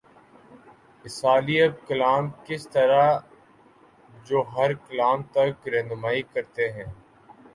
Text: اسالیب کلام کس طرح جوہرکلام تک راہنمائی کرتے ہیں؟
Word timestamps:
اسالیب 1.05 1.71
کلام 1.87 2.29
کس 2.45 2.67
طرح 2.67 3.05
جوہرکلام 4.25 5.21
تک 5.33 5.67
راہنمائی 5.67 6.21
کرتے 6.33 6.71
ہیں؟ 6.71 6.89